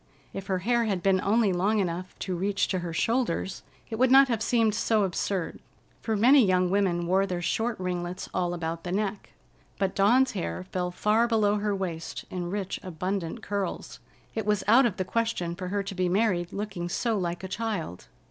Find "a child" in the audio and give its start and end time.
17.43-18.07